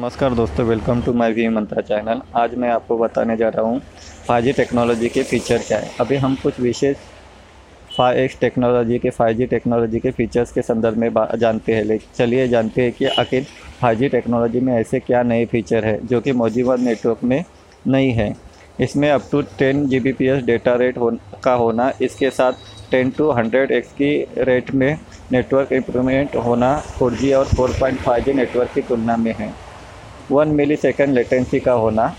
नमस्कार 0.00 0.34
दोस्तों 0.34 0.64
welcome 0.66 1.00
to 1.02 1.12
my 1.12 1.32
V 1.32 1.46
Mantra 1.48 1.80
channel 1.82 2.20
आज 2.36 2.54
मैं 2.58 2.68
आपको 2.70 2.96
बताने 2.98 3.36
जा 3.36 3.48
रहा 3.48 3.62
हूँ 3.62 3.80
फाइव 4.26 4.52
टेक्नोलॉजी 4.56 5.08
के 5.08 5.22
फीचर 5.22 5.58
क्या 5.58 5.78
है। 5.78 5.90
अभी 6.00 6.16
हम 6.16 6.36
कुछ 6.42 6.60
विशेष 6.60 6.96
फाइव 7.96 8.36
टेक्नोलॉजी 8.40 8.98
के 8.98 9.10
फाइव 9.10 9.44
टेक्नोलॉजी 9.50 9.98
के 10.00 10.10
फीचर्स 10.10 10.52
के 10.52 10.62
संदर्भ 10.62 10.96
में 10.98 11.10
जानते 11.36 11.74
हैं। 11.74 11.84
लेकिन 11.84 12.16
चलिए 12.16 12.48
जानते 12.48 12.82
हैं 12.82 12.92
कि 12.92 13.04
आखिर 13.04 13.46
फाइव 13.80 14.08
टेक्नोलॉजी 14.08 14.60
में 14.60 14.74
ऐसे 14.74 15.00
क्या 15.00 15.22
नए 15.22 15.44
फीचर 15.46 15.84
है, 15.84 15.98
जो 16.06 16.20
कि 16.20 16.32
मौजूदा 16.32 16.76
नेटवर्क 16.78 17.24
में 17.24 17.44
नहीं 17.86 18.10
है। 18.12 18.34
इसमें 18.80 19.10
up 19.10 19.28
to 19.32 19.42
ten 19.58 19.86
G 19.88 20.00
data 20.20 20.74
rate 20.74 20.98
हो 20.98 21.16
का 21.44 21.54
होना, 21.54 21.92
इसके 22.02 22.30
साथ 22.30 22.52
टेन 22.90 23.10
टू 23.10 23.30
हंड्रेड 23.32 23.70
एक्स 23.72 23.92
की 23.92 24.14
रेट 24.38 24.74
में 24.74 24.98
नेटवर्क 25.32 25.72
इम्प्रूवमेंट 25.72 26.36
होना 26.36 26.76
फोर 26.98 27.18
और 27.34 27.56
फोर 27.56 27.76
पॉइंट 27.80 28.28
नेटवर्क 28.28 28.70
की 28.74 28.80
तुलना 28.82 29.16
में 29.16 29.34
है। 29.38 29.54
वन 30.30 30.48
मिली 30.48 30.76
सेकेंड 30.76 31.14
लेटेंसी 31.14 31.60
का 31.60 31.72
होना। 31.72 32.16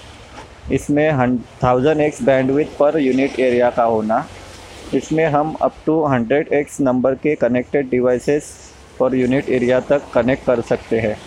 इसमें 0.71 1.37
thousand 1.63 2.01
X 2.01 2.23
bandwidth 2.23 2.65
per 2.65 2.99
unit 2.99 3.39
area 3.39 3.69
का 3.69 3.83
होना। 3.83 4.27
इसमें 4.93 5.25
हम 5.25 5.57
up 5.61 5.73
to 5.85 6.05
hundred 6.05 6.47
X 6.47 6.81
number 6.81 7.15
के 7.15 7.35
connected 7.35 7.89
devices 7.89 8.43
per 8.99 9.15
unit 9.15 9.49
area 9.49 9.79
तक 9.79 10.01
कनेक्ट 10.13 10.45
कर 10.45 10.61
सकते 10.61 10.99
हैं। 10.99 11.17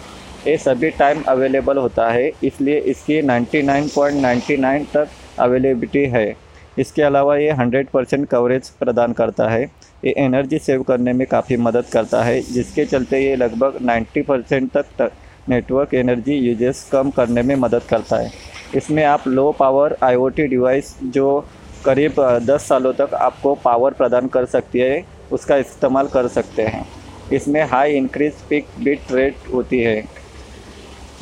ये 0.46 0.56
सभी 0.56 0.90
टाइम 0.90 1.22
अवेलेबल 1.22 1.76
होता 1.76 2.10
है, 2.10 2.32
इसलिए 2.44 2.78
इसकी 2.78 3.22
99.99 3.22 4.92
तक 4.94 5.08
अवेलेबिलिटी 5.38 6.04
है। 6.04 6.36
इसके 6.78 7.02
अलावा 7.02 7.36
ये 7.36 7.50
100 7.52 7.88
परसेंट 7.90 8.28
कवरेज 8.28 8.68
प्रदान 8.70 9.12
करता 9.12 9.48
है। 9.48 9.64
ये 10.04 10.14
एनर्जी 10.18 10.58
सेव 10.58 10.82
करने 10.82 11.12
में 11.12 11.26
काफ़ी 11.26 11.56
मदद 11.56 11.84
करता 11.92 12.22
है, 12.22 12.40
जिसके 12.40 12.84
चलते 12.84 13.20
ये 13.20 13.36
लगभग 13.36 13.78
90 13.82 14.22
परसेंट 14.22 14.70
तक 14.72 14.86
त- 15.00 15.12
नेटवर्क 15.48 15.94
एनर्जी 15.94 16.34
यूजेस 16.34 16.88
कम 16.92 17.10
करने 17.10 17.42
में 17.42 17.54
मदद 17.56 17.82
करता 17.88 18.16
है। 18.16 18.30
इसमें 18.76 19.02
आप 19.04 19.26
लो 19.28 19.50
पावर 19.52 19.96
आईओटी 20.02 20.46
डिवाइस 20.46 20.94
जो 21.04 21.44
करीब 21.84 22.20
अ, 22.20 22.38
10 22.40 22.68
सालों 22.68 22.92
तक 22.92 23.14
आपको 23.14 23.54
पावर 23.54 23.92
प्रदान 23.92 24.28
कर 24.28 24.44
सकती 24.46 24.78
है 24.78 25.04
उसका 25.32 25.56
इस्तेमाल 25.56 26.06
कर 26.08 26.28
सकते 26.28 26.62
हैं। 26.62 26.84
इसमें 27.32 27.62
high 27.64 27.92
increase 27.92 28.40
peak 28.48 28.66
bit 28.78 29.12
rate 29.12 29.36
होती 29.52 29.80
है। 29.80 30.02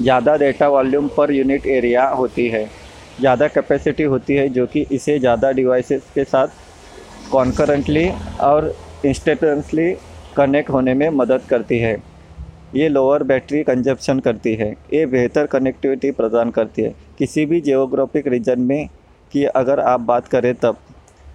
ज़्यादा 0.01 0.37
data 0.37 0.69
volume 0.69 1.09
per 1.09 1.33
unit 1.33 1.67
area 1.67 2.07
होती 2.11 2.49
है। 2.49 2.65
ज़्यादा 3.21 3.49
कैपेसिटी 3.49 4.03
होती 4.05 4.35
है 4.35 4.49
जो 4.49 4.67
कि 4.67 4.87
इसे 4.93 5.19
ज़्यादा 5.19 5.51
डिवाइसेस 5.53 6.03
के 6.15 6.25
साथ 6.25 6.49
कॉन्करेंटली 7.33 8.09
और 8.41 8.75
इंस्टेंटली 9.07 9.93
कनेक्ट 10.37 10.71
होने 10.71 10.95
में 10.95 11.09
मदद 11.11 11.43
करती 11.49 11.79
है। 11.79 11.97
ये 12.75 12.89
लोअर 12.89 13.23
बैटरी 13.23 13.63
कंजप्शन 13.63 14.21
करती 14.21 14.55
है। 14.55 14.71
ये 14.93 15.05
बेहतर 15.07 15.47
कनेक्टिविटी 15.47 16.11
प्रदान 16.11 16.51
करती 16.51 16.83
है। 16.83 16.95
किसी 17.19 17.45
भी 17.47 17.61
जियोग्राफिक 17.61 18.27
रीजन 18.27 18.61
में 18.61 18.89
की 19.33 19.45
अगर 19.45 19.81
आप 19.81 20.01
बात 20.01 20.29
करें 20.29 20.55
तब, 20.55 20.77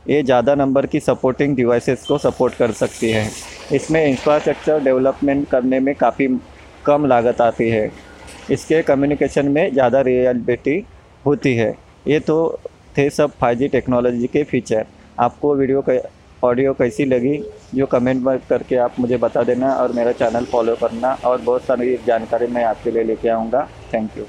ये 0.10 0.22
ज़्यादा 0.24 0.56
नंबर 0.56 0.86
की 0.86 1.00
सपोर्टिंग 1.00 1.56
डिवाइसेस 1.56 2.06
को 2.08 2.18
सपोर्ट 2.18 2.54
कर 2.54 2.72
सकती 2.74 3.10
है। 3.12 3.30
इसमें 3.74 4.06
इंफ्रास्ट्रक्चर 4.06 4.84
डेवलपमेंट 4.84 5.48
करने 5.50 5.80
में 5.80 5.94
काफ़ी 5.96 6.28
कम 6.86 7.06
लागत 7.06 7.42
आती 7.42 7.70
है। 7.70 7.92
इसके 8.52 8.82
कम्युनिकेशन 8.82 9.48
में 9.48 9.72
ज़्यादा 9.74 10.02
रियलिटी 10.02 10.84
होती 11.26 11.56
है। 11.56 11.74
ये 12.08 12.20
तो 12.20 12.38
थे 12.98 13.10
सब 13.10 13.32
फाइव 13.32 13.68
टेक्नोलॉजी 13.72 14.28
के 14.28 14.44
फीचर 14.44 14.86
आपको 15.20 15.56
वीडियो 15.56 15.82
ऑडियो 16.44 16.74
कैसी 16.74 17.06
लगी, 17.06 17.38
जो 17.76 17.86
कमेंट 17.86 18.24
में 18.26 18.38
करके 18.50 18.76
आप 18.78 19.00
मुझे 19.00 19.18
बता 19.18 19.44
देना 19.44 19.74
और 19.76 19.94
मेरा 19.94 20.12
चैनल 20.14 20.46
फॉलो 20.46 20.76
करना 20.76 21.18
और 21.26 21.42
बहुत 21.42 21.64
सारी 21.64 21.96
जानकारी 22.08 22.48
मैं 22.48 22.64
आपके 22.66 22.92
लिए 22.92 23.04
लेके 23.04 23.30
आऊँगा। 23.30 23.68
Thank 23.94 24.18
you 24.18 24.28